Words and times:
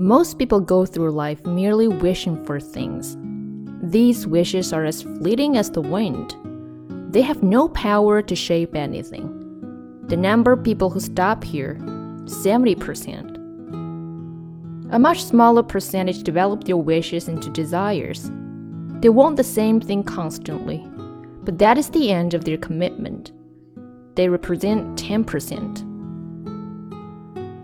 Most 0.00 0.38
people 0.38 0.60
go 0.60 0.86
through 0.86 1.10
life 1.10 1.44
merely 1.44 1.86
wishing 1.86 2.42
for 2.46 2.58
things. 2.58 3.18
These 3.82 4.26
wishes 4.26 4.72
are 4.72 4.86
as 4.86 5.02
fleeting 5.02 5.58
as 5.58 5.70
the 5.70 5.82
wind. 5.82 6.34
They 7.12 7.20
have 7.20 7.42
no 7.42 7.68
power 7.68 8.22
to 8.22 8.34
shape 8.34 8.74
anything. 8.74 9.28
The 10.06 10.16
number 10.16 10.52
of 10.52 10.64
people 10.64 10.88
who 10.88 11.00
stop 11.00 11.44
here 11.44 11.76
70%. 12.24 13.36
A 14.90 14.98
much 14.98 15.22
smaller 15.22 15.62
percentage 15.62 16.22
develop 16.22 16.64
their 16.64 16.78
wishes 16.78 17.28
into 17.28 17.50
desires. 17.50 18.30
They 19.02 19.10
want 19.10 19.36
the 19.36 19.44
same 19.44 19.82
thing 19.82 20.02
constantly, 20.02 20.82
but 21.44 21.58
that 21.58 21.76
is 21.76 21.90
the 21.90 22.10
end 22.10 22.32
of 22.32 22.46
their 22.46 22.56
commitment. 22.56 23.32
They 24.14 24.30
represent 24.30 24.98
10%. 24.98 25.89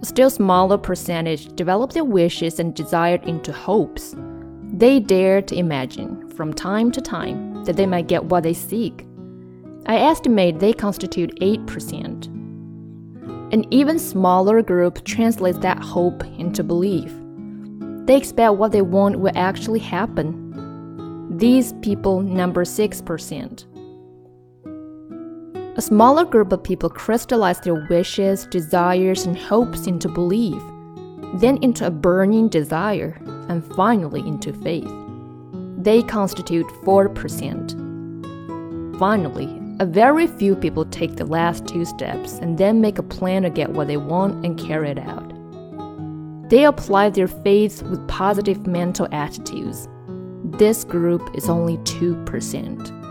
A 0.00 0.06
still 0.06 0.30
smaller 0.30 0.78
percentage 0.78 1.54
develop 1.56 1.92
their 1.92 2.04
wishes 2.04 2.60
and 2.60 2.74
desires 2.74 3.20
into 3.24 3.52
hopes. 3.52 4.14
They 4.72 5.00
dare 5.00 5.42
to 5.42 5.56
imagine, 5.56 6.28
from 6.30 6.52
time 6.52 6.92
to 6.92 7.00
time, 7.00 7.64
that 7.64 7.76
they 7.76 7.86
might 7.86 8.06
get 8.06 8.26
what 8.26 8.44
they 8.44 8.54
seek. 8.54 9.04
I 9.86 9.96
estimate 9.96 10.60
they 10.60 10.72
constitute 10.72 11.34
8%. 11.40 12.26
An 13.52 13.64
even 13.72 13.98
smaller 13.98 14.62
group 14.62 15.04
translates 15.04 15.58
that 15.58 15.82
hope 15.82 16.22
into 16.38 16.62
belief. 16.62 17.12
They 18.04 18.16
expect 18.16 18.54
what 18.54 18.72
they 18.72 18.82
want 18.82 19.18
will 19.18 19.32
actually 19.34 19.80
happen. 19.80 21.36
These 21.38 21.72
people 21.82 22.20
number 22.20 22.64
6%. 22.64 23.64
A 25.78 25.80
smaller 25.80 26.24
group 26.24 26.50
of 26.50 26.64
people 26.64 26.90
crystallize 26.90 27.60
their 27.60 27.86
wishes, 27.88 28.46
desires, 28.46 29.26
and 29.26 29.38
hopes 29.38 29.86
into 29.86 30.08
belief, 30.08 30.60
then 31.34 31.58
into 31.58 31.86
a 31.86 31.90
burning 31.90 32.48
desire, 32.48 33.16
and 33.48 33.64
finally 33.76 34.26
into 34.26 34.52
faith. 34.52 34.90
They 35.76 36.02
constitute 36.02 36.66
4%. 36.82 38.98
Finally, 38.98 39.56
a 39.78 39.86
very 39.86 40.26
few 40.26 40.56
people 40.56 40.84
take 40.84 41.14
the 41.14 41.26
last 41.26 41.68
two 41.68 41.84
steps 41.84 42.38
and 42.38 42.58
then 42.58 42.80
make 42.80 42.98
a 42.98 43.04
plan 43.04 43.42
to 43.42 43.50
get 43.50 43.70
what 43.70 43.86
they 43.86 43.98
want 43.98 44.44
and 44.44 44.58
carry 44.58 44.90
it 44.90 44.98
out. 44.98 45.32
They 46.50 46.64
apply 46.64 47.10
their 47.10 47.28
faith 47.28 47.84
with 47.84 48.08
positive 48.08 48.66
mental 48.66 49.06
attitudes. 49.12 49.88
This 50.42 50.82
group 50.82 51.30
is 51.36 51.48
only 51.48 51.76
2%. 51.78 53.07